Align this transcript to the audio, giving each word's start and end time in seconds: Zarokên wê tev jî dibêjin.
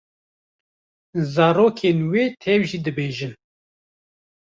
Zarokên 1.33 1.99
wê 2.11 2.23
tev 2.43 2.61
jî 2.69 2.79
dibêjin. 2.85 3.33